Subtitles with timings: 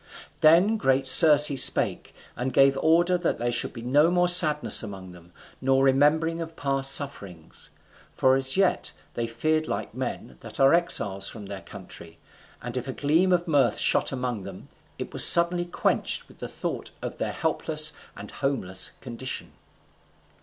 [0.41, 5.11] Then great Circe spake, and gave order that there should be no more sadness among
[5.11, 5.31] them,
[5.61, 7.69] nor remembering of past sufferings.
[8.15, 12.17] For as yet they fared like men that are exiles from their country,
[12.63, 16.47] and if a gleam of mirth shot among them, it was suddenly quenched with the
[16.47, 19.51] thought of their helpless and homeless condition.